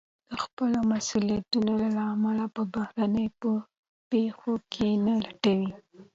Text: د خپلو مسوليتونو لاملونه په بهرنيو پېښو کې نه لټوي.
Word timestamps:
د 0.29 0.31
خپلو 0.43 0.79
مسوليتونو 0.91 1.71
لاملونه 1.97 2.45
په 2.55 2.61
بهرنيو 2.73 3.51
پېښو 4.09 4.53
کې 4.73 4.89
نه 5.05 5.13
لټوي. 5.23 5.71